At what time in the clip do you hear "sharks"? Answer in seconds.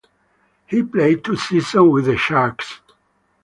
2.17-2.79